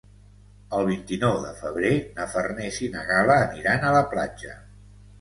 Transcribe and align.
El 0.77 0.85
vint-i-nou 0.87 1.37
de 1.43 1.51
febrer 1.59 1.93
na 2.17 2.27
Farners 2.33 2.83
i 2.89 2.93
na 2.97 3.07
Gal·la 3.13 3.39
aniran 3.47 3.87
a 3.93 3.97
la 4.01 4.05
platja. 4.17 4.61